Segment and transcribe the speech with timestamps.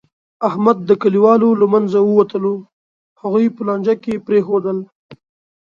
[0.47, 2.53] احمد د کلیوالو له منځه ووتلو،
[3.21, 4.77] هغوی په لانجه کې پرېښودل.